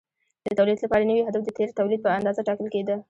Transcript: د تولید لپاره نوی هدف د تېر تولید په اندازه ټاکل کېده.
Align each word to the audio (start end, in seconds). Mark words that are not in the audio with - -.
د 0.45 0.47
تولید 0.57 0.79
لپاره 0.85 1.07
نوی 1.09 1.21
هدف 1.27 1.41
د 1.45 1.49
تېر 1.57 1.69
تولید 1.79 1.99
په 2.03 2.09
اندازه 2.17 2.41
ټاکل 2.47 2.67
کېده. 2.73 2.95